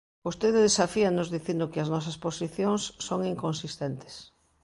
Vostede 0.25 0.59
desafíanos 0.69 1.31
dicindo 1.35 1.69
que 1.71 1.79
as 1.83 1.91
nosas 1.95 2.19
posicións 2.25 2.83
son 3.07 3.19
inconsistentes. 3.33 4.13